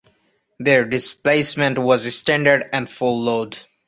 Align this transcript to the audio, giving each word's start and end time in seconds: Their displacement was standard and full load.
Their 0.59 0.85
displacement 0.85 1.77
was 1.77 2.11
standard 2.15 2.67
and 2.73 2.89
full 2.89 3.21
load. 3.21 3.59